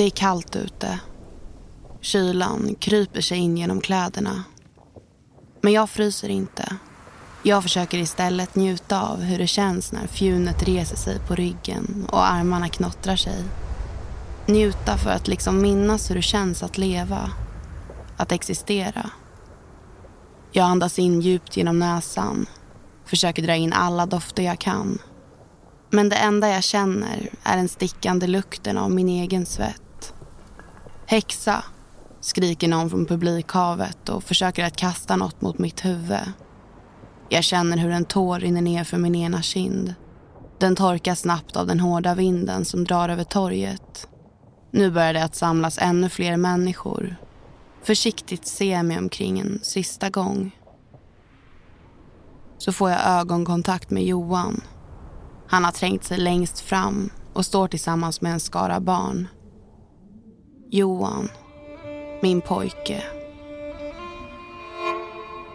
[0.00, 1.00] Det är kallt ute.
[2.00, 4.44] Kylan kryper sig in genom kläderna.
[5.60, 6.76] Men jag fryser inte.
[7.42, 12.26] Jag försöker istället njuta av hur det känns när fjunet reser sig på ryggen och
[12.26, 13.44] armarna knottrar sig.
[14.46, 17.30] Njuta för att liksom minnas hur det känns att leva.
[18.16, 19.10] Att existera.
[20.52, 22.46] Jag andas in djupt genom näsan.
[23.04, 24.98] Försöker dra in alla dofter jag kan.
[25.90, 29.82] Men det enda jag känner är den stickande lukten av min egen svett.
[31.10, 31.64] Häxa,
[32.20, 36.32] skriker någon från publikhavet och försöker att kasta något mot mitt huvud.
[37.28, 39.94] Jag känner hur en tår rinner ner för min ena kind.
[40.58, 44.08] Den torkar snabbt av den hårda vinden som drar över torget.
[44.70, 47.16] Nu börjar det att samlas ännu fler människor.
[47.82, 50.56] Försiktigt ser jag mig omkring en sista gång.
[52.58, 54.60] Så får jag ögonkontakt med Johan.
[55.48, 59.28] Han har trängt sig längst fram och står tillsammans med en skara barn.
[60.72, 61.28] Johan,
[62.20, 63.02] min pojke.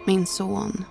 [0.06, 0.84] Min son.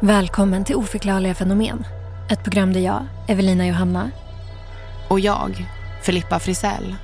[0.00, 1.84] Välkommen till Oförklarliga fenomen.
[2.34, 4.10] Ett program där jag, Evelina Johanna
[5.08, 5.66] och jag,
[6.02, 6.94] Filippa Frisell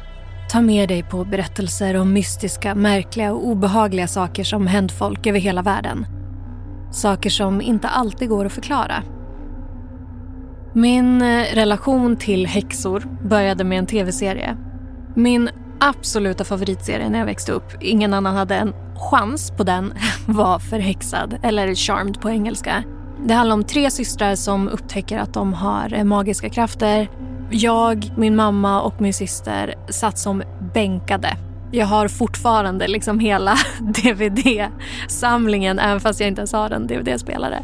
[0.50, 5.38] tar med dig på berättelser om mystiska, märkliga och obehagliga saker som hänt folk över
[5.38, 6.06] hela världen.
[6.92, 9.02] Saker som inte alltid går att förklara.
[10.72, 14.56] Min eh, relation till häxor började med en tv-serie.
[15.14, 18.74] Min absoluta favoritserie när jag växte upp, ingen annan hade en
[19.10, 19.94] chans på den,
[20.26, 22.84] var Förhäxad, eller Charmed på engelska.
[23.26, 27.08] Det handlar om tre systrar som upptäcker att de har eh, magiska krafter.
[27.50, 30.42] Jag, min mamma och min syster satt som
[30.75, 31.36] bänkade.
[31.72, 37.62] Jag har fortfarande liksom hela DVD-samlingen även fast jag inte ens har en DVD-spelare.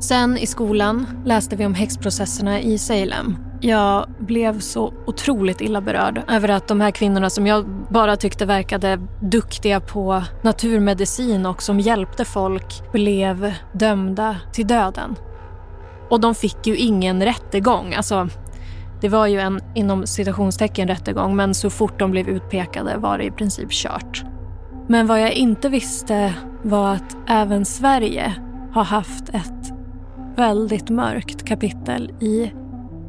[0.00, 3.49] Sen i skolan läste vi om häxprocesserna i Salem.
[3.62, 8.46] Jag blev så otroligt illa berörd över att de här kvinnorna som jag bara tyckte
[8.46, 15.16] verkade duktiga på naturmedicin och som hjälpte folk blev dömda till döden.
[16.10, 17.94] Och de fick ju ingen rättegång.
[17.94, 18.28] Alltså,
[19.00, 23.24] det var ju en inom citationstecken rättegång men så fort de blev utpekade var det
[23.24, 24.24] i princip kört.
[24.88, 28.34] Men vad jag inte visste var att även Sverige
[28.72, 29.72] har haft ett
[30.36, 32.52] väldigt mörkt kapitel i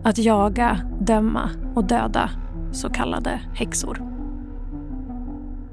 [0.04, 2.30] att jaga, döma och döda
[2.72, 4.02] så kallade häxor.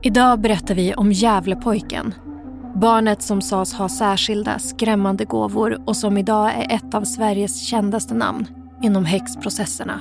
[0.03, 2.15] Idag berättar vi om Gävlepojken.
[2.75, 8.15] Barnet som sades ha särskilda skrämmande gåvor och som idag är ett av Sveriges kändaste
[8.15, 8.47] namn
[8.83, 10.01] inom häxprocesserna.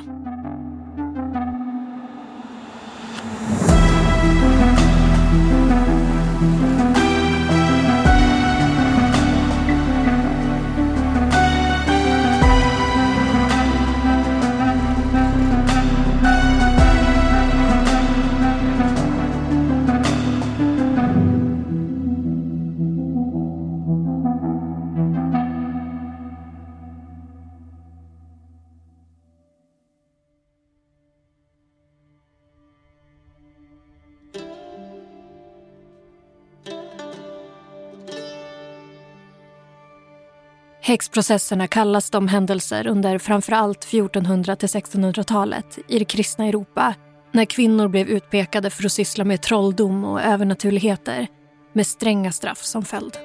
[40.87, 46.95] Häxprocesserna kallas de händelser under framförallt 1400 till 1600-talet i det kristna Europa
[47.31, 51.27] när kvinnor blev utpekade för att syssla med trolldom och övernaturligheter
[51.73, 53.17] med stränga straff som följd.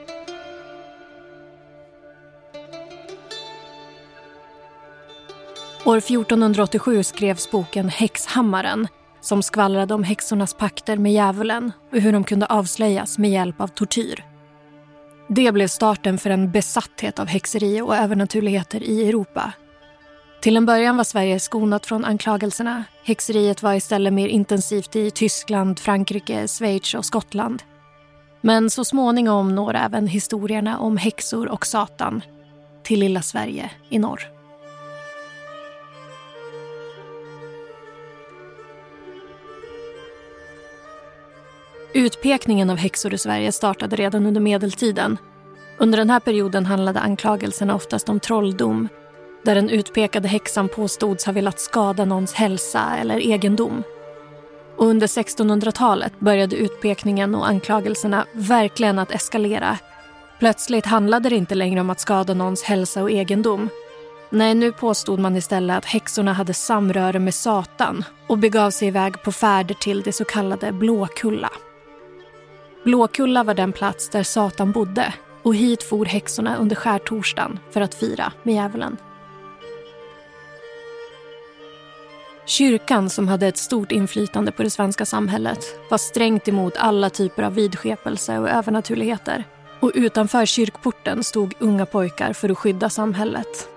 [5.85, 8.89] År 1487 skrevs boken Häxhammaren
[9.21, 13.69] som skvallrade om häxornas pakter med djävulen och hur de kunde avslöjas med hjälp av
[13.69, 14.32] tortyr.
[15.35, 19.53] Det blev starten för en besatthet av häxeri och övernaturligheter i Europa.
[20.43, 22.85] Till en början var Sverige skonat från anklagelserna.
[23.05, 27.63] Häxeriet var istället mer intensivt i Tyskland, Frankrike, Schweiz och Skottland.
[28.41, 32.23] Men så småningom når även historierna om häxor och Satan
[32.83, 34.32] till lilla Sverige i norr.
[41.95, 45.19] Utpekningen av häxor i Sverige startade redan under medeltiden.
[45.79, 48.89] Under den här perioden handlade anklagelserna oftast om trolldom
[49.45, 53.83] där den utpekade häxan påstods ha velat skada någons hälsa eller egendom.
[54.77, 59.79] Och under 1600-talet började utpekningen och anklagelserna verkligen att eskalera.
[60.39, 63.69] Plötsligt handlade det inte längre om att skada någons hälsa och egendom.
[64.31, 69.23] Nej, nu påstod man istället att häxorna hade samröre med Satan och begav sig iväg
[69.23, 71.51] på färder till det så kallade Blåkulla.
[72.85, 77.95] Blåkulla var den plats där Satan bodde och hit for häxorna under skärtorsdagen för att
[77.95, 78.97] fira med djävulen.
[82.47, 87.43] Kyrkan, som hade ett stort inflytande på det svenska samhället var strängt emot alla typer
[87.43, 89.45] av vidskepelse och övernaturligheter.
[89.81, 93.69] Och utanför kyrkporten stod unga pojkar för att skydda samhället.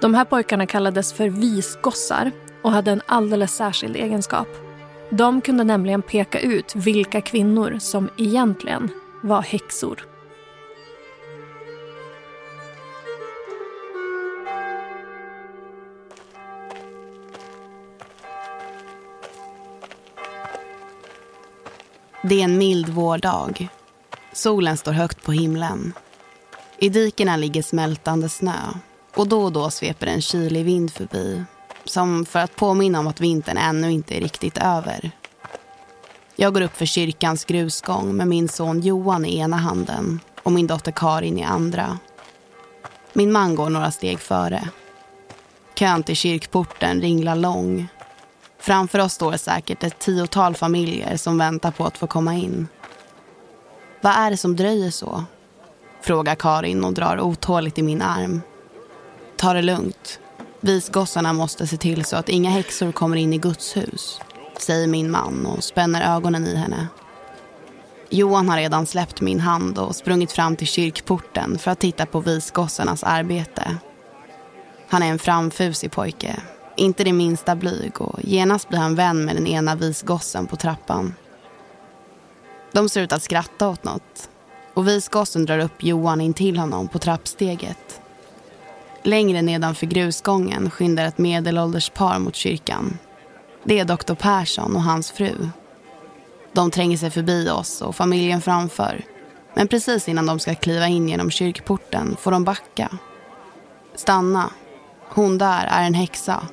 [0.00, 2.30] De här pojkarna kallades för visgossar
[2.62, 4.63] och hade en alldeles särskild egenskap.
[5.16, 8.90] De kunde nämligen peka ut vilka kvinnor som egentligen
[9.22, 10.06] var häxor.
[22.22, 23.68] Det är en mild vårdag.
[24.32, 25.92] Solen står högt på himlen.
[26.78, 28.60] I dikena ligger smältande snö
[29.14, 31.44] och då och då sveper en kylig vind förbi
[31.84, 35.10] som för att påminna om att vintern ännu inte är riktigt över.
[36.36, 40.66] Jag går upp för kyrkans grusgång med min son Johan i ena handen och min
[40.66, 41.98] dotter Karin i andra.
[43.12, 44.68] Min man går några steg före.
[45.74, 47.88] Kön till kyrkporten ringlar lång.
[48.58, 52.68] Framför oss står säkert ett tiotal familjer som väntar på att få komma in.
[54.00, 55.24] Vad är det som dröjer så?
[56.02, 58.42] Frågar Karin och drar otåligt i min arm.
[59.36, 60.20] Ta det lugnt.
[60.64, 64.20] Visgossarna måste se till så att inga häxor kommer in i Guds hus,
[64.58, 66.86] säger min man och spänner ögonen i henne.
[68.10, 72.20] Johan har redan släppt min hand och sprungit fram till kyrkporten för att titta på
[72.20, 73.76] visgossarnas arbete.
[74.88, 76.36] Han är en framfusig pojke,
[76.76, 81.14] inte det minsta blyg och genast blir han vän med den ena visgossen på trappan.
[82.72, 84.28] De ser ut att skratta åt något
[84.74, 88.00] och visgossen drar upp Johan in till honom på trappsteget.
[89.06, 92.98] Längre nedanför grusgången skyndar ett medelålders par mot kyrkan.
[93.64, 95.48] Det är doktor Persson och hans fru.
[96.52, 99.04] De tränger sig förbi oss och familjen framför.
[99.54, 102.98] Men precis innan de ska kliva in genom kyrkporten får de backa.
[103.94, 104.50] Stanna.
[105.08, 106.48] Hon där är en häxa.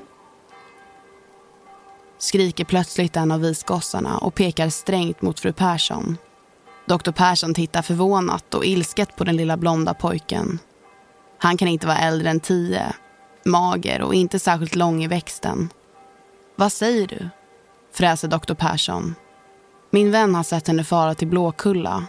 [2.17, 6.17] Skriker plötsligt en av visgossarna och pekar strängt mot fru Persson.
[6.85, 10.59] Doktor Persson tittar förvånat och ilsket på den lilla blonda pojken.
[11.43, 12.93] Han kan inte vara äldre än tio,
[13.45, 15.69] mager och inte särskilt lång i växten.
[16.55, 17.29] Vad säger du?
[17.93, 19.15] fräser doktor Persson.
[19.89, 22.05] Min vän har sett henne fara till Blåkulla,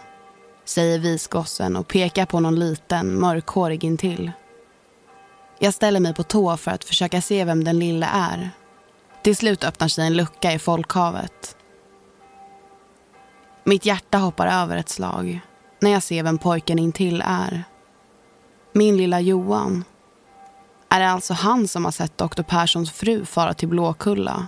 [0.65, 4.31] säger visgossen och pekar på någon liten, mörkhårig intill.
[5.59, 8.49] Jag ställer mig på tå för att försöka se vem den lilla är.
[9.23, 11.57] Till slut öppnar sig en lucka i folkhavet.
[13.63, 15.39] Mitt hjärta hoppar över ett slag
[15.79, 17.63] när jag ser vem pojken intill är.
[18.75, 19.83] Min lilla Johan.
[20.89, 24.47] Är det alltså han som har sett doktor Perssons fru fara till Blåkulla?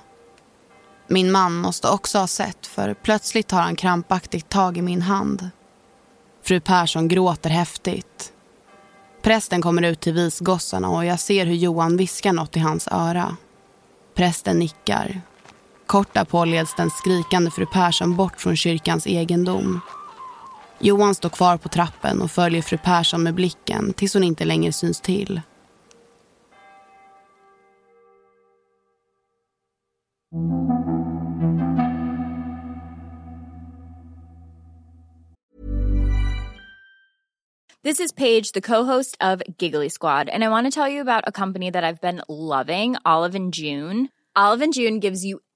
[1.08, 5.50] Min man måste också ha sett för plötsligt tar han krampaktigt tag i min hand.
[6.44, 8.34] Fru Persson gråter häftigt.
[9.22, 13.38] Prästen kommer ut till visgossarna och jag ser hur Johan viskar något i hans öra.
[14.16, 15.22] Prästen nickar.
[15.86, 19.82] Kort därpå leds den skrikande fru Persson bort från kyrkans egendom
[20.86, 24.72] Johan står kvar på trappen och följer fru Persson med blicken tills hon inte längre
[24.72, 25.42] syns till.
[37.84, 41.24] This is Paige, the co-host of Giggly Squad, and I want to tell you about
[41.28, 44.08] a company that I've been loving, Olive and June.
[44.36, 45.40] Olive and June gives you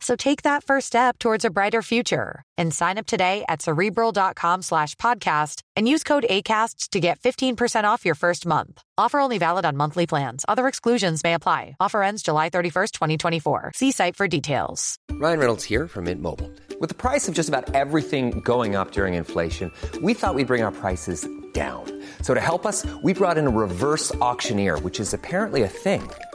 [0.00, 4.62] So take that first step towards a brighter future and sign up today at cerebral.com
[4.62, 8.80] slash podcast and use code ACasts to get 15% off your first month.
[8.96, 10.44] Offer only valid on monthly plans.
[10.46, 11.76] Other exclusions may apply.
[11.80, 13.72] Offer ends July 31st, 2024.
[13.74, 14.96] See site for details.
[15.10, 16.50] Ryan Reynolds here from Mint Mobile.
[16.80, 20.62] With the price of just about everything going up during inflation, we thought we'd bring
[20.62, 21.84] our prices down.
[22.22, 26.08] So to help us, we brought in a reverse auctioneer, which is apparently a thing.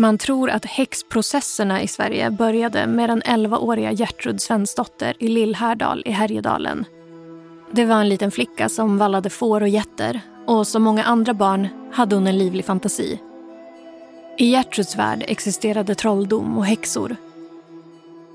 [0.00, 6.10] Man tror att häxprocesserna i Sverige började med den 11-åriga Gertrud Svensdotter i Lillhärdal i
[6.10, 6.84] Härjedalen.
[7.70, 11.68] Det var en liten flicka som vallade får och getter och som många andra barn
[11.92, 13.20] hade hon en livlig fantasi.
[14.38, 17.16] I Gertruds värld existerade trolldom och häxor.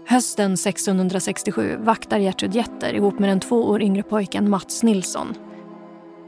[0.08, 5.34] Hösten 1667 vaktar Gertrud getter ihop med den två år yngre pojken Mats Nilsson.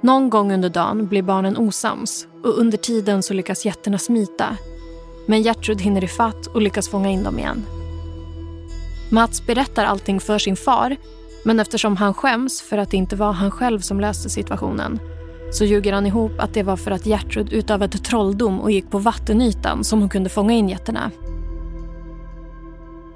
[0.02, 4.58] Någon gång under dagen blir barnen osams och under tiden så lyckas getterna smita
[5.28, 7.66] men Gertrud hinner ifatt och lyckas fånga in dem igen.
[9.10, 10.96] Mats berättar allting för sin far
[11.44, 15.00] men eftersom han skäms för att det inte var han själv som löste situationen
[15.52, 19.00] så ljuger han ihop att det var för att Gertrud utövade trolldom och gick på
[19.00, 21.12] vattenytan som hon kunde fånga in getterna.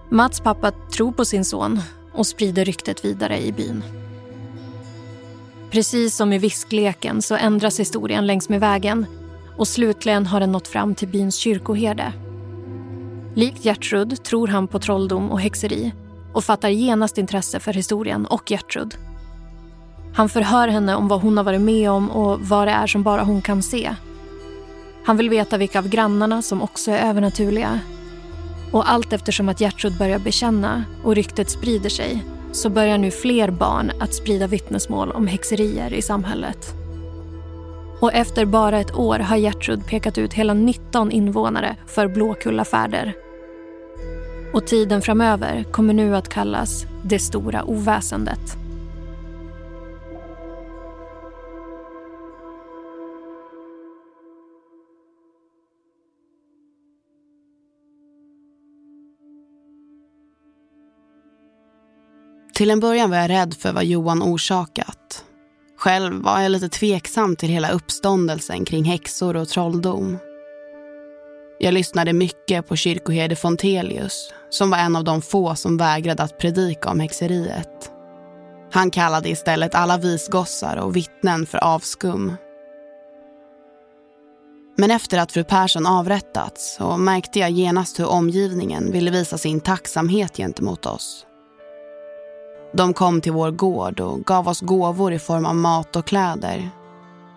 [0.10, 1.80] Mats pappa tror på sin son
[2.14, 3.84] och sprider ryktet vidare i byn.
[5.72, 9.06] Precis som i viskleken så ändras historien längs med vägen
[9.58, 12.14] och slutligen har den nått fram till byns kyrkoherde.
[13.36, 15.92] Likt Gertrud tror han på trolldom och häxeri
[16.34, 18.96] och fattar genast intresse för historien och Gertrud.
[20.14, 23.04] Han förhör henne om vad hon har varit med om och vad det är som
[23.04, 23.96] bara hon kan se.
[25.06, 27.80] Han vill veta vilka av grannarna som också är övernaturliga.
[28.72, 33.52] Och allt eftersom att Gertrud börjar bekänna och ryktet sprider sig så börjar nu fler
[33.52, 36.81] barn att sprida vittnesmål om häxerier i samhället.
[38.02, 43.14] Och efter bara ett år har Gertrud pekat ut hela 19 invånare för Blåkullafärder.
[44.54, 48.58] Och tiden framöver kommer nu att kallas det stora oväsendet.
[62.54, 65.26] Till en början var jag rädd för vad Johan orsakat.
[65.82, 70.20] Själv var jag lite tveksam till hela uppståndelsen kring häxor och trolldom.
[71.60, 76.38] Jag lyssnade mycket på kyrkoherde Fontelius som var en av de få som vägrade att
[76.38, 77.92] predika om häxeriet.
[78.72, 82.34] Han kallade istället alla visgossar och vittnen för avskum.
[84.78, 89.62] Men efter att fru Persson avrättats så märkte jag genast hur omgivningen ville visa sin
[89.62, 91.26] tacksamhet gentemot oss.
[92.74, 96.70] De kom till vår gård och gav oss gåvor i form av mat och kläder.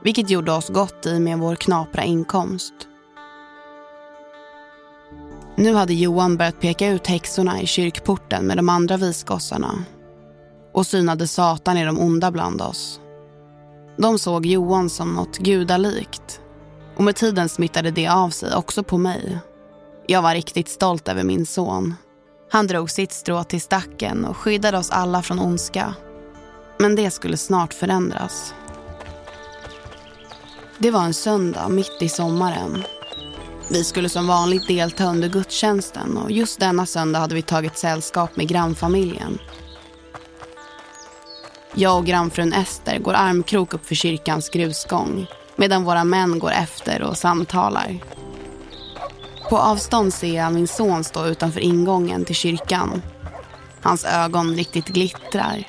[0.02, 2.74] Vilket gjorde oss gott i med vår knapra inkomst.
[5.56, 9.84] Nu hade Johan börjat peka ut häxorna i kyrkporten med de andra visgossarna
[10.72, 13.00] och synade Satan i de onda bland oss.
[13.96, 16.40] De såg Johan som något gudalikt
[16.96, 19.38] och med tiden smittade det av sig också på mig.
[20.06, 21.94] Jag var riktigt stolt över min son.
[22.54, 25.94] Han drog sitt strå till stacken och skyddade oss alla från ondska.
[26.78, 28.54] Men det skulle snart förändras.
[30.78, 32.82] Det var en söndag mitt i sommaren.
[33.70, 38.36] Vi skulle som vanligt delta under gudstjänsten och just denna söndag hade vi tagit sällskap
[38.36, 39.38] med grannfamiljen.
[41.74, 47.02] Jag och grannfrun Ester går armkrok upp för kyrkans grusgång medan våra män går efter
[47.02, 47.98] och samtalar.
[49.50, 53.02] På avstånd ser jag min son stå utanför ingången till kyrkan.
[53.82, 55.64] Hans ögon riktigt glittrar.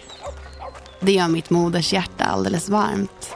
[0.99, 3.35] Det gör mitt moders hjärta alldeles varmt.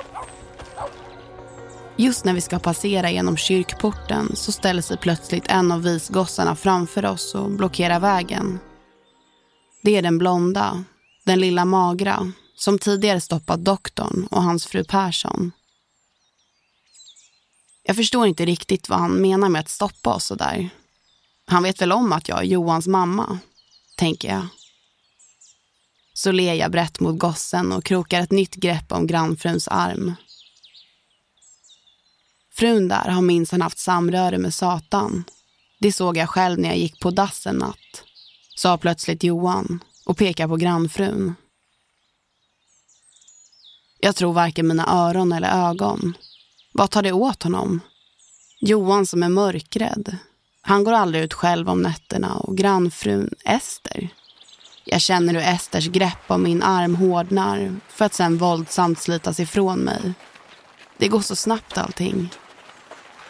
[1.96, 7.06] Just när vi ska passera genom kyrkporten så ställer sig plötsligt en av visgossarna framför
[7.06, 8.60] oss och blockerar vägen.
[9.84, 10.84] Det är den blonda,
[11.26, 15.52] den lilla magra, som tidigare stoppat doktorn och hans fru Persson.
[17.90, 20.70] Jag förstår inte riktigt vad han menar med att stoppa oss sådär.
[21.46, 23.40] Han vet väl om att jag är Johans mamma,
[23.98, 24.48] tänker jag.
[26.14, 30.14] Så ler jag brett mot gossen och krokar ett nytt grepp om grannfruns arm.
[32.54, 35.24] Frun där har minsann haft samröre med Satan.
[35.80, 38.04] Det såg jag själv när jag gick på dass en natt.
[38.56, 41.36] Sa plötsligt Johan och pekar på grannfrun.
[44.00, 46.14] Jag tror varken mina öron eller ögon.
[46.72, 47.82] Vad tar det åt honom?
[48.60, 50.18] Johan som är mörkrädd.
[50.62, 54.10] Han går aldrig ut själv om nätterna och grannfrun Ester.
[54.86, 59.80] Jag känner hur Esters grepp om min arm hårdnar för att sen våldsamt slitas ifrån
[59.80, 60.14] mig.
[60.98, 62.30] Det går så snabbt allting.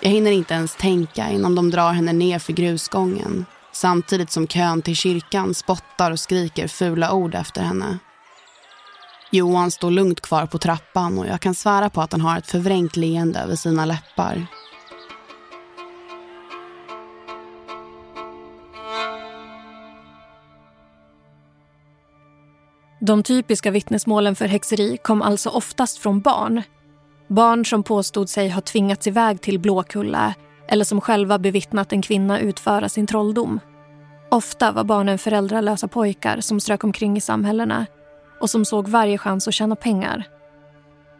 [0.01, 4.81] Jag hinner inte ens tänka innan de drar henne ner för grusgången samtidigt som kön
[4.81, 7.99] till kyrkan spottar och skriker fula ord efter henne.
[9.31, 12.47] Johan står lugnt kvar på trappan och jag kan svära på att han har ett
[12.47, 14.47] förvrängt leende över sina läppar.
[23.01, 26.61] De typiska vittnesmålen för häxeri kom alltså oftast från barn.
[27.27, 30.33] Barn som påstod sig ha tvingats iväg till Blåkulla
[30.67, 33.59] eller som själva bevittnat en kvinna utföra sin trolldom.
[34.31, 37.85] Ofta var barnen föräldralösa pojkar som strök omkring i samhällena
[38.39, 40.27] och som såg varje chans att tjäna pengar.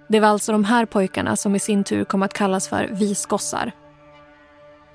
[0.08, 3.72] Det var alltså de här pojkarna som i sin tur kom att kallas för visgossar.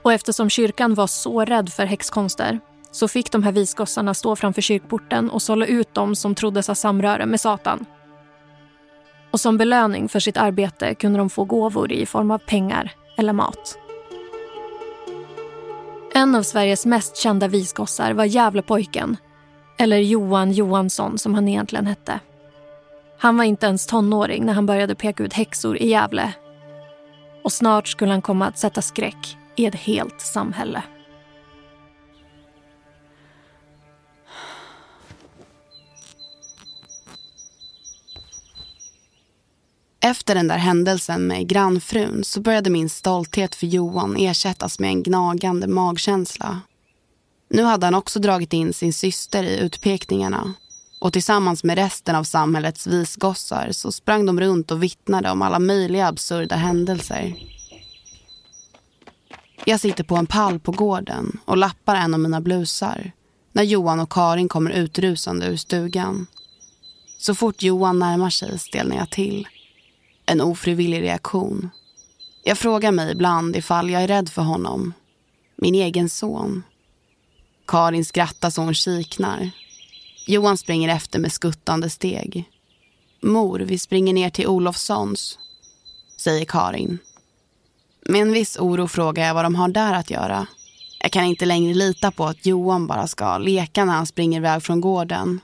[0.03, 2.61] Och eftersom kyrkan var så rädd för häxkonster
[2.91, 6.75] så fick de här visgossarna stå framför kyrkporten och sålla ut dem som troddes ha
[6.75, 7.85] samröre med Satan.
[9.31, 13.33] Och som belöning för sitt arbete kunde de få gåvor i form av pengar eller
[13.33, 13.79] mat.
[16.15, 19.17] En av Sveriges mest kända visgossar var Gävlepojken
[19.77, 22.21] eller Johan Johansson som han egentligen hette.
[23.19, 26.33] Han var inte ens tonåring när han började peka ut häxor i Gävle.
[27.43, 30.83] Och snart skulle han komma att sätta skräck i ett helt samhälle.
[40.01, 45.03] Efter den där händelsen med grannfrun så började min stolthet för Johan ersättas med en
[45.03, 46.61] gnagande magkänsla.
[47.55, 50.55] Nu hade han också dragit in sin syster i utpekningarna
[51.01, 55.59] och tillsammans med resten av samhällets visgossar så sprang de runt och vittnade om alla
[55.59, 57.35] möjliga absurda händelser.
[59.65, 63.13] Jag sitter på en pall på gården och lappar en av mina blusar
[63.53, 66.27] när Johan och Karin kommer utrusande ur stugan.
[67.19, 69.49] Så fort Johan närmar sig stelnar jag till.
[70.27, 71.71] En ofrivillig reaktion.
[72.45, 74.93] Jag frågar mig ibland ifall jag är rädd för honom.
[75.57, 76.63] Min egen son.
[77.67, 79.51] Karin skrattar så hon kiknar.
[80.27, 82.45] Johan springer efter med skuttande steg.
[83.23, 85.39] Mor, vi springer ner till Olofssons,
[86.21, 86.99] säger Karin.
[88.07, 90.47] Med en viss oro frågar jag vad de har där att göra.
[91.01, 94.63] Jag kan inte längre lita på att Johan bara ska leka när han springer iväg
[94.63, 95.41] från gården.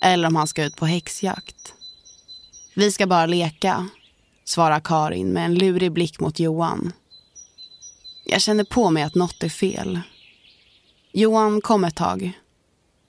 [0.00, 1.74] Eller om han ska ut på häxjakt.
[2.74, 3.88] Vi ska bara leka,
[4.44, 6.92] svarar Karin med en lurig blick mot Johan.
[8.24, 10.00] Jag känner på mig att något är fel.
[11.14, 12.32] Johan kom ett tag.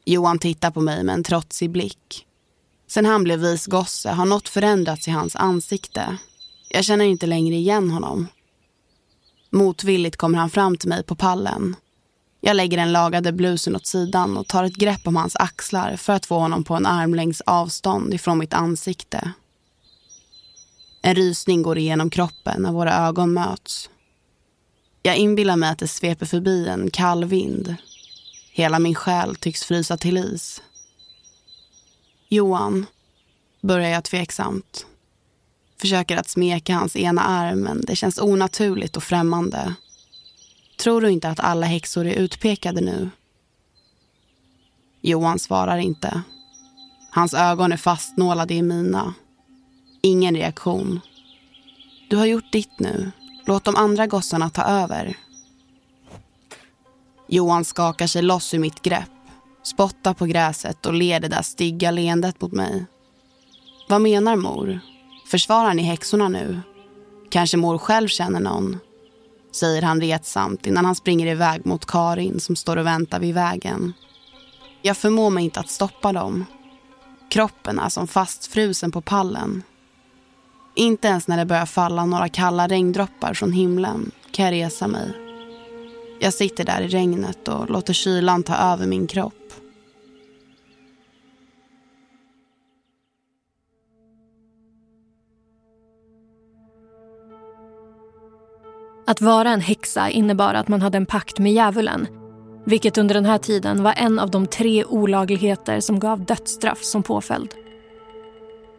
[0.06, 2.26] Johan tittar på mig med en trotsig blick.
[2.88, 6.18] Sen han blev visgosse har något förändrats i hans ansikte.
[6.70, 8.28] Jag känner inte längre igen honom.
[9.50, 11.76] Motvilligt kommer han fram till mig på pallen.
[12.42, 16.14] Jag lägger den lagade blusen åt sidan och tar ett grepp om hans axlar för
[16.14, 19.32] att få honom på en armlängds avstånd ifrån mitt ansikte.
[21.02, 23.90] En rysning går igenom kroppen när våra ögon möts.
[25.02, 27.76] Jag inbillar mig att det sveper förbi en kall vind.
[28.56, 30.62] Hela min själ tycks frysa till is.
[32.30, 32.86] Johan,
[33.62, 34.86] börjar jag tveksamt.
[35.82, 39.74] Försöker att smeka hans ena arm, men det känns onaturligt och främmande.
[40.78, 43.10] Tror du inte att alla häxor är utpekade nu?
[45.02, 46.22] Johan svarar inte.
[47.12, 49.14] Hans ögon är fastnålade i mina.
[50.02, 51.00] Ingen reaktion.
[52.10, 53.12] Du har gjort ditt nu.
[53.46, 55.18] Låt de andra gossarna ta över.
[57.34, 59.12] Johan skakar sig loss ur mitt grepp,
[59.64, 62.86] spottar på gräset och ler det där stygga leendet mot mig.
[63.90, 64.80] Vad menar mor?
[65.28, 66.62] Försvarar ni häxorna nu?
[67.30, 68.80] Kanske mor själv känner någon?
[69.52, 73.94] Säger han retsamt innan han springer iväg mot Karin som står och väntar vid vägen.
[74.82, 76.46] Jag förmår mig inte att stoppa dem.
[77.30, 79.64] Kroppen är som fastfrusen på pallen.
[80.76, 85.23] Inte ens när det börjar falla några kalla regndroppar från himlen kan jag resa mig.
[86.24, 89.34] Jag sitter där i regnet och låter kylan ta över min kropp.
[99.08, 102.08] Att vara en häxa innebar att man hade en pakt med djävulen
[102.66, 107.04] vilket under den här tiden var en av de tre olagligheter som gav dödsstraff som
[107.04, 107.54] påföljd.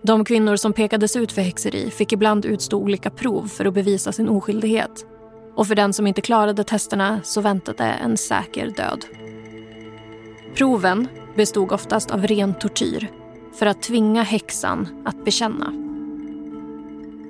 [0.02, 4.12] De kvinnor som pekades ut för häxeri fick ibland utstå olika prov för att bevisa
[4.12, 5.06] sin oskyldighet.
[5.54, 9.04] Och för den som inte klarade testerna så väntade en säker död.
[10.54, 13.10] Proven bestod oftast av ren tortyr
[13.58, 15.72] för att tvinga häxan att bekänna.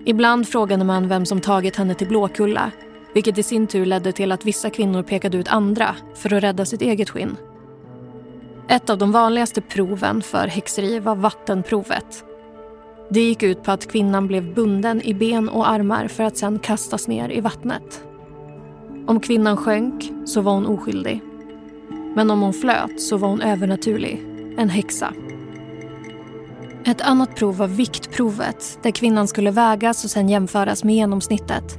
[0.05, 2.73] Ibland frågade man vem som tagit henne till Blåkulla
[3.15, 6.65] vilket i sin tur ledde till att vissa kvinnor pekade ut andra för att rädda
[6.65, 7.37] sitt eget skinn.
[8.69, 12.25] Ett av de vanligaste proven för häxeri var vattenprovet.
[13.11, 16.59] Det gick ut på att kvinnan blev bunden i ben och armar för att sedan
[16.59, 18.05] kastas ner i vattnet.
[19.07, 21.23] Om kvinnan sjönk så var hon oskyldig.
[22.15, 24.23] Men om hon flöt så var hon övernaturlig,
[24.59, 25.13] en häxa.
[26.87, 31.79] Ett annat prov var viktprovet där kvinnan skulle vägas och sen jämföras med genomsnittet.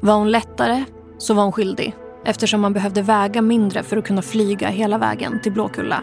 [0.00, 0.84] Var hon lättare
[1.18, 5.40] så var hon skyldig eftersom man behövde väga mindre för att kunna flyga hela vägen
[5.42, 6.02] till Blåkulla.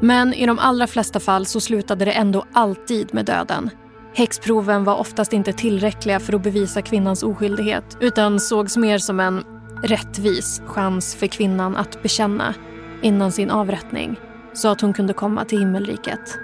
[0.00, 3.70] Men i de allra flesta fall så slutade det ändå alltid med döden.
[4.14, 9.44] Häxproven var oftast inte tillräckliga för att bevisa kvinnans oskyldighet utan sågs mer som en
[9.84, 12.54] rättvis chans för kvinnan att bekänna
[13.02, 14.20] innan sin avrättning
[14.52, 16.38] så att hon kunde komma till himmelriket.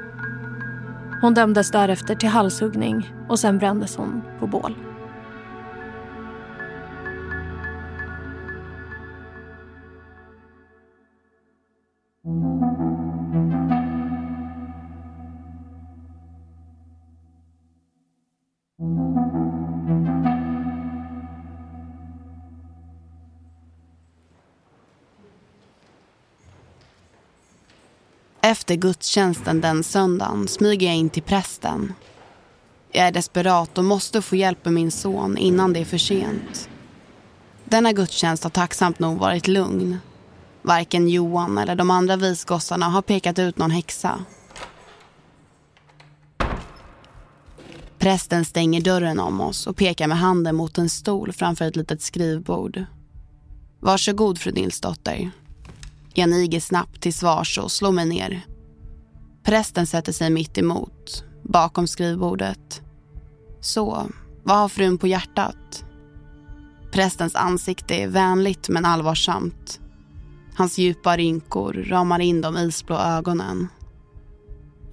[1.21, 4.75] Hon dömdes därefter till halshuggning och sen brändes hon på bål.
[28.47, 31.95] Efter gudstjänsten den söndagen smyger jag in till prästen.
[32.93, 36.69] Jag är desperat och måste få hjälp med min son innan det är för sent.
[37.65, 39.99] Denna gudstjänst har tacksamt nog varit lugn.
[40.63, 44.25] Varken Johan eller de andra visgossarna har pekat ut någon häxa.
[47.99, 52.03] Prästen stänger dörren om oss och pekar med handen mot en stol framför ett litet
[52.03, 52.85] skrivbord.
[53.81, 55.31] Varsågod fru Nilsdotter,
[56.19, 58.47] jag niger snabbt till svars och slår mig ner.
[59.45, 62.83] Prästen sätter sig mitt emot, bakom skrivbordet.
[63.61, 64.07] Så,
[64.43, 65.85] vad har frun på hjärtat?
[66.93, 69.81] Prästens ansikte är vänligt men allvarsamt.
[70.55, 73.69] Hans djupa rynkor ramar in de isblå ögonen.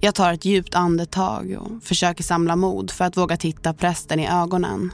[0.00, 4.28] Jag tar ett djupt andetag och försöker samla mod för att våga titta prästen i
[4.28, 4.92] ögonen.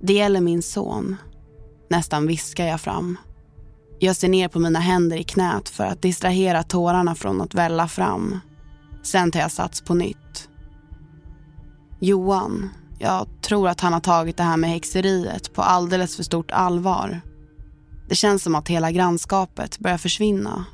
[0.00, 1.16] Det gäller min son.
[1.90, 3.18] Nästan viskar jag fram.
[3.98, 7.88] Jag ser ner på mina händer i knät för att distrahera tårarna från att välla
[7.88, 8.40] fram.
[9.02, 10.48] Sen tar jag sats på nytt.
[12.00, 16.50] Johan, jag tror att han har tagit det här med häxeriet på alldeles för stort
[16.50, 17.20] allvar.
[18.08, 20.64] Det känns som att hela grannskapet börjar försvinna.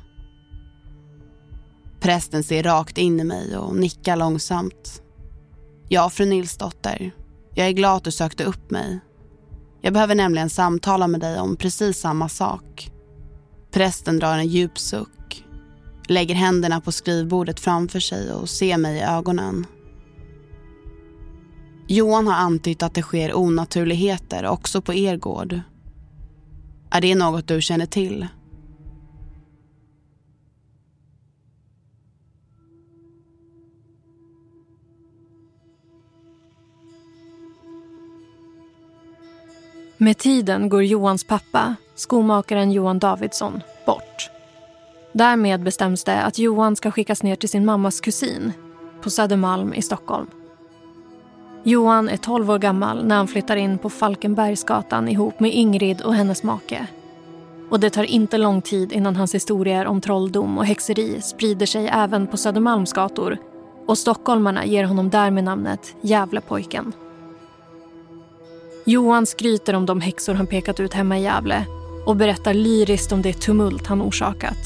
[1.99, 5.01] Prästen ser rakt in i mig och nickar långsamt.
[5.89, 7.11] Ja, fru Nilsdotter.
[7.55, 8.99] Jag är glad att du sökte upp mig.
[9.81, 12.91] Jag behöver nämligen samtala med dig om precis samma sak.
[13.73, 15.45] Prästen drar en djup suck,
[16.07, 19.65] lägger händerna på skrivbordet framför sig och ser mig i ögonen.
[21.87, 25.59] Johan har antytt att det sker onaturligheter också på er gård.
[26.89, 28.27] Är det något du känner till?
[39.97, 44.29] Med tiden går Johans pappa, skomakaren Johan Davidsson, bort.
[45.11, 48.53] Därmed bestäms det att Johan ska skickas ner till sin mammas kusin
[49.01, 50.27] på Södermalm i Stockholm.
[51.63, 56.15] Johan är 12 år gammal när han flyttar in på Falkenbergsgatan ihop med Ingrid och
[56.15, 56.87] hennes make.
[57.69, 61.87] Och det tar inte lång tid innan hans historier om trolldom och häxeri sprider sig
[61.87, 63.37] även på Södermalms gator
[63.87, 66.93] och stockholmarna ger honom därmed namnet Gävlepojken.
[68.85, 71.65] Johan skryter om de häxor han pekat ut hemma i Gävle
[72.05, 74.57] och berättar lyriskt om det tumult han orsakat.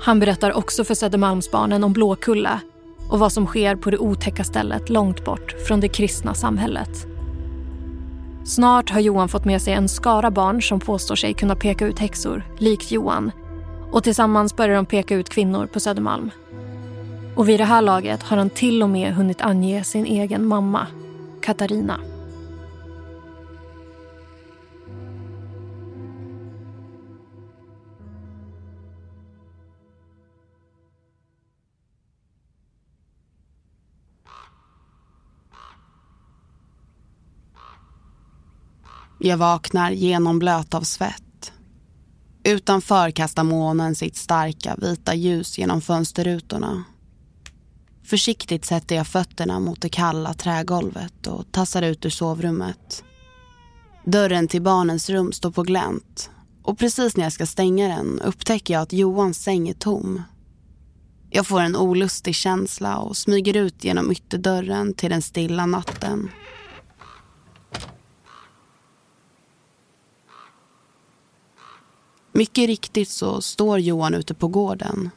[0.00, 2.60] Han berättar också för Södermalmsbarnen om Blåkulla
[3.10, 7.06] och vad som sker på det otäcka stället långt bort från det kristna samhället.
[8.44, 11.98] Snart har Johan fått med sig en skara barn som påstår sig kunna peka ut
[11.98, 13.30] häxor, likt Johan.
[13.90, 16.30] Och tillsammans börjar de peka ut kvinnor på Södermalm.
[17.34, 20.86] Och vid det här laget har han till och med hunnit ange sin egen mamma,
[21.40, 22.00] Katarina.
[39.22, 41.52] Jag vaknar genomblöt av svett.
[42.44, 46.84] Utanför kastar månen sitt starka vita ljus genom fönsterrutorna.
[48.04, 53.04] Försiktigt sätter jag fötterna mot det kalla trägolvet och tassar ut ur sovrummet.
[54.04, 56.30] Dörren till barnens rum står på glänt
[56.62, 60.22] och precis när jag ska stänga den upptäcker jag att Johans säng är tom.
[61.30, 66.30] Jag får en olustig känsla och smyger ut genom ytterdörren till den stilla natten.
[72.32, 75.10] Mycket riktigt så står Johan ute på gården.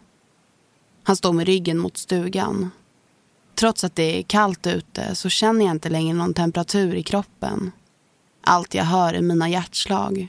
[1.04, 2.71] Han står med ryggen mot stugan.
[3.56, 7.71] Trots att det är kallt ute så känner jag inte längre någon temperatur i kroppen.
[8.41, 10.28] Allt jag hör är mina hjärtslag.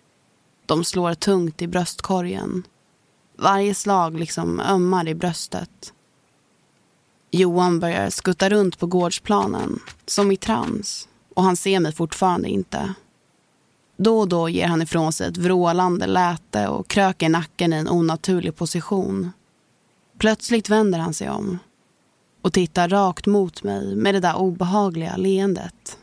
[0.66, 2.62] De slår tungt i bröstkorgen.
[3.36, 5.92] Varje slag liksom ömmar i bröstet.
[7.30, 11.08] Johan börjar skutta runt på gårdsplanen, som i trans.
[11.34, 12.94] Och han ser mig fortfarande inte.
[13.96, 17.88] Då och då ger han ifrån sig ett vrålande läte och kröker nacken i en
[17.88, 19.33] onaturlig position.
[20.18, 21.59] Plötsligt vänder han sig om
[22.42, 25.98] och tittar rakt mot mig med det där obehagliga leendet.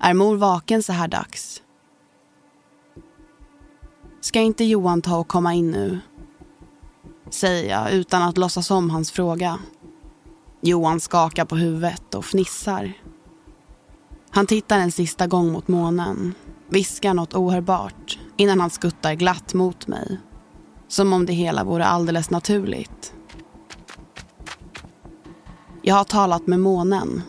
[0.00, 1.62] Är mor vaken så här dags?
[4.20, 5.98] Ska inte Johan ta och komma in nu?
[7.30, 9.58] Säger jag utan att låtsas om hans fråga.
[10.60, 12.92] Johan skakar på huvudet och fnissar.
[14.30, 16.34] Han tittar en sista gång mot månen
[16.68, 20.18] viskar något ohörbart innan han skuttar glatt mot mig.
[20.88, 23.14] Som om det hela vore alldeles naturligt.
[25.82, 27.22] Jag har talat med månen.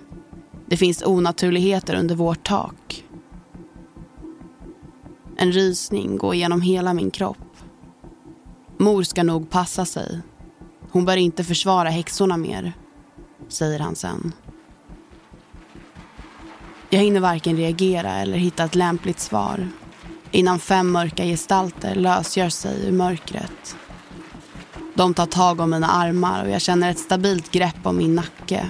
[0.68, 3.06] Det finns onaturligheter under vårt tak.
[5.38, 7.38] En rysning går genom hela min kropp.
[8.78, 10.22] Mor ska nog passa sig.
[10.92, 12.74] Hon bör inte försvara häxorna mer,
[13.48, 14.34] säger han sen.
[16.92, 19.68] Jag hinner varken reagera eller hitta ett lämpligt svar
[20.32, 23.76] innan fem mörka gestalter lösgör sig ur mörkret.
[24.94, 28.68] De tar tag om mina armar och jag känner ett stabilt grepp om min nacke.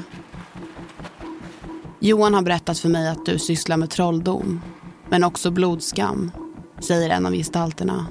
[1.99, 4.61] Johan har berättat för mig att du sysslar med trolldom,
[5.09, 6.31] men också blodskam,
[6.79, 8.05] säger en av gestalterna.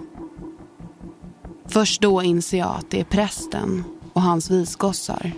[1.66, 5.32] Först då inser jag att det är prästen och hans visgossar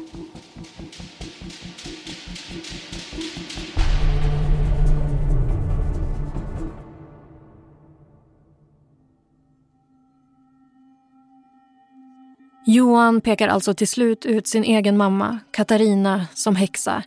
[12.64, 17.02] Johan pekar alltså till slut ut sin egen mamma, Katarina, som häxa.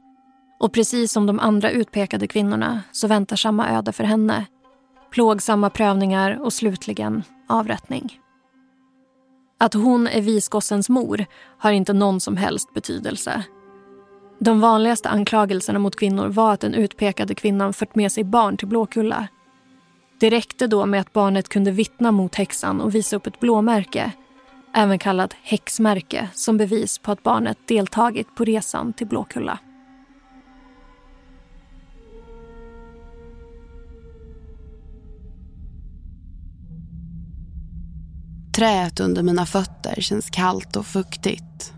[0.60, 4.46] Och precis som de andra utpekade kvinnorna så väntar samma öde för henne.
[5.12, 8.20] Plågsamma prövningar och slutligen avrättning.
[9.58, 11.26] Att hon är visgossens mor
[11.58, 13.44] har inte någon som helst betydelse.
[14.40, 18.68] De vanligaste anklagelserna mot kvinnor var att den utpekade kvinnan fört med sig barn till
[18.68, 19.28] Blåkulla.
[20.20, 24.12] Det räckte då med att barnet kunde vittna mot häxan och visa upp ett blåmärke
[24.74, 29.60] även kallat häxmärke, som bevis på att barnet deltagit på resan till Blåkulla.
[38.56, 41.74] Träet under mina fötter känns kallt och fuktigt.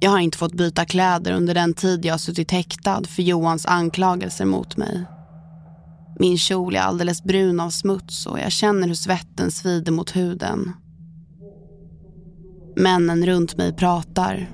[0.00, 4.44] Jag har inte fått byta kläder under den tid jag suttit häktad för Johans anklagelser
[4.44, 5.04] mot mig.
[6.18, 10.72] Min kjol är alldeles brun av smuts och jag känner hur svetten svider mot huden.
[12.80, 14.50] Männen runt mig pratar.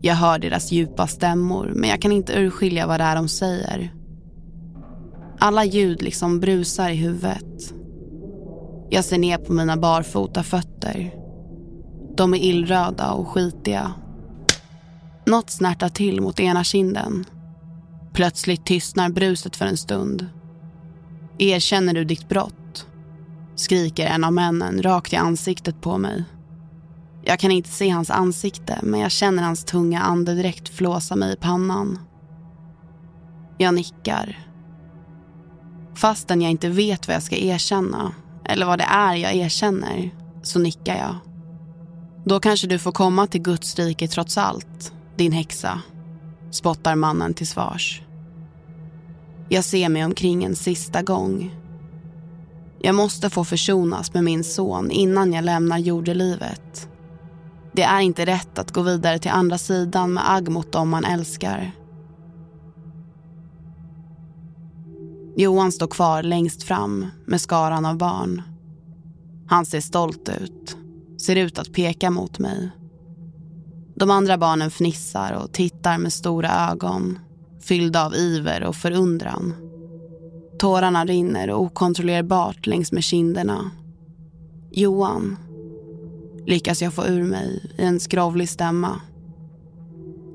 [0.00, 3.94] Jag hör deras djupa stämmor men jag kan inte urskilja vad det är de säger.
[5.38, 7.74] Alla ljud liksom brusar i huvudet.
[8.90, 11.14] Jag ser ner på mina barfota fötter.
[12.16, 13.92] De är illröda och skitiga.
[15.26, 17.24] Något snärtar till mot ena kinden.
[18.12, 20.26] Plötsligt tystnar bruset för en stund.
[21.38, 22.86] Erkänner du ditt brott?
[23.54, 26.24] Skriker en av männen rakt i ansiktet på mig.
[27.28, 31.36] Jag kan inte se hans ansikte men jag känner hans tunga andedräkt flåsa mig i
[31.36, 31.98] pannan.
[33.58, 34.48] Jag nickar.
[35.94, 38.12] Fastän jag inte vet vad jag ska erkänna
[38.44, 40.10] eller vad det är jag erkänner
[40.42, 41.14] så nickar jag.
[42.24, 45.80] Då kanske du får komma till Guds rike trots allt, din häxa,
[46.50, 48.02] spottar mannen till svars.
[49.48, 51.54] Jag ser mig omkring en sista gång.
[52.80, 56.88] Jag måste få försonas med min son innan jag lämnar jordelivet.
[57.76, 61.04] Det är inte rätt att gå vidare till andra sidan med agg mot dem man
[61.04, 61.72] älskar.
[65.36, 68.42] Johan står kvar längst fram med skaran av barn.
[69.48, 70.76] Han ser stolt ut,
[71.20, 72.70] ser ut att peka mot mig.
[73.94, 77.18] De andra barnen fnissar och tittar med stora ögon
[77.62, 79.54] fyllda av iver och förundran.
[80.58, 83.70] Tårarna rinner okontrollerbart längs med kinderna.
[84.70, 85.36] Johan,
[86.46, 89.00] lyckas jag få ur mig i en skrovlig stämma.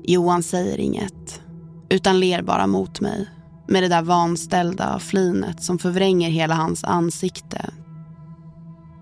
[0.04, 1.42] Johan säger inget,
[1.88, 3.28] utan ler bara mot mig
[3.68, 7.70] med det där vanställda flinet som förvränger hela hans ansikte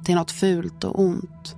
[0.05, 1.57] till något fult och ont.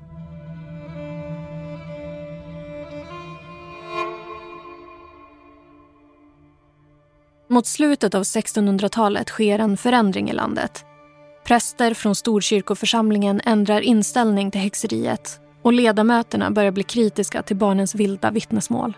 [7.51, 10.85] Mot slutet av 1600-talet sker en förändring i landet.
[11.45, 18.31] Präster från Storkyrkoförsamlingen ändrar inställning till häxeriet och ledamöterna börjar bli kritiska till barnens vilda
[18.31, 18.97] vittnesmål.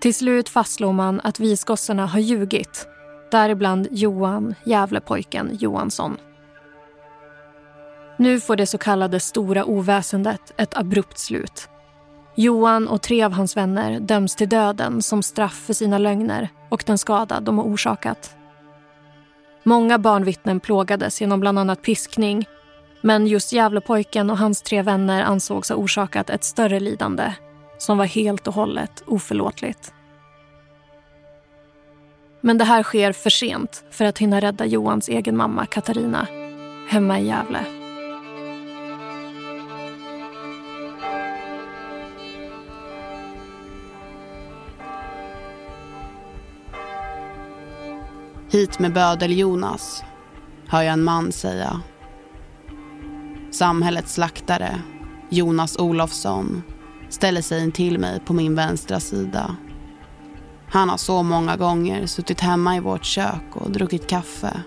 [0.00, 2.86] Till slut fastslår man att visgossarna har ljugit.
[3.30, 6.16] Däribland Johan, Gävlepojken Johansson.
[8.16, 11.68] Nu får det så kallade stora oväsendet ett abrupt slut.
[12.34, 16.84] Johan och tre av hans vänner döms till döden som straff för sina lögner och
[16.86, 18.36] den skada de har orsakat.
[19.62, 22.46] Många barnvittnen plågades genom bland annat piskning
[23.00, 27.32] men just Gävlepojken och hans tre vänner ansågs ha orsakat ett större lidande
[27.78, 29.92] som var helt och hållet oförlåtligt.
[32.40, 36.26] Men det här sker för sent för att hinna rädda Johans egen mamma Katarina
[36.88, 37.60] hemma i Gävle.
[48.50, 50.04] Hit med bödel Jonas,
[50.68, 51.80] hör jag en man säga.
[53.50, 54.80] Samhällets slaktare,
[55.28, 56.62] Jonas Olofsson,
[57.08, 59.56] ställer sig in till mig på min vänstra sida.
[60.68, 64.62] Han har så många gånger suttit hemma i vårt kök och druckit kaffe.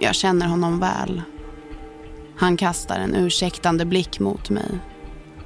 [0.00, 1.22] Jag känner honom väl.
[2.36, 4.78] Han kastar en ursäktande blick mot mig.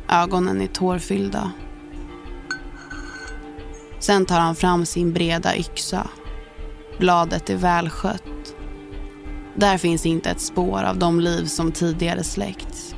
[0.09, 1.53] Ögonen är tårfyllda.
[4.01, 6.09] Sen tar han fram sin breda yxa
[6.99, 8.55] Bladet är välskött.
[9.59, 12.95] Där finns inte ett spår av de liv som tidigare släckts.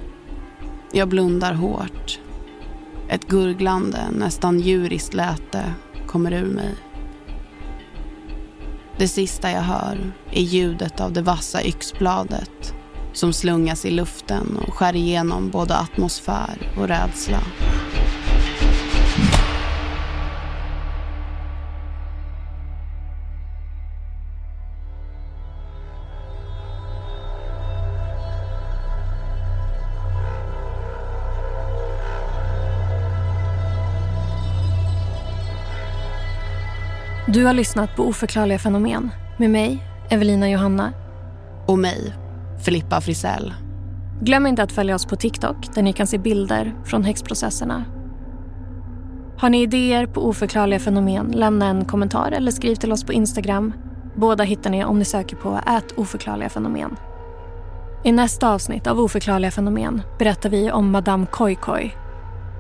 [0.93, 2.21] Jag blundar hårt.
[3.09, 5.75] Ett gurglande, nästan djuriskt läte
[6.07, 6.75] kommer ur mig.
[8.99, 12.75] Det sista jag hör är ljudet av det vassa yxbladet
[13.13, 17.41] som slungas i luften och skär igenom både atmosfär och rädsla.
[37.33, 40.93] Du har lyssnat på Oförklarliga fenomen med mig, Evelina Johanna.
[41.67, 42.15] Och mig,
[42.65, 43.55] Filippa Frisell.
[44.21, 47.85] Glöm inte att följa oss på TikTok där ni kan se bilder från häxprocesserna.
[49.39, 53.73] Har ni idéer på oförklarliga fenomen, lämna en kommentar eller skriv till oss på Instagram.
[54.17, 56.97] Båda hittar ni om ni söker på ät oförklarliga fenomen.
[58.05, 61.93] I nästa avsnitt av Oförklarliga fenomen berättar vi om Madame Koi Koi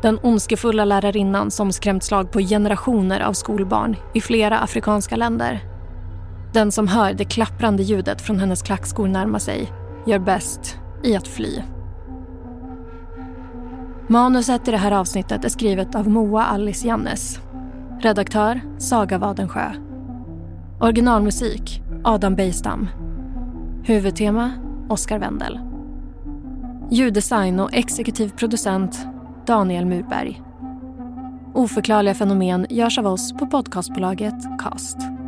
[0.03, 5.61] den ondskefulla lärarinnan som skrämt slag på generationer av skolbarn i flera afrikanska länder.
[6.53, 9.73] Den som hör det klapprande ljudet från hennes klackskor närma sig
[10.07, 11.63] gör bäst i att fly.
[14.09, 17.41] Manuset i det här avsnittet är skrivet av Moa Alice Jannes.
[18.01, 19.73] Redaktör Saga Wadensjö.
[20.81, 22.89] Originalmusik Adam Bejstam.
[23.85, 24.53] Huvudtema
[24.89, 25.61] Oscar Wendel.
[26.91, 29.07] Ljuddesign och exekutiv producent
[29.51, 30.43] Daniel Murberg.
[31.55, 35.20] Oförklarliga fenomen görs av oss på podcastbolaget Cast.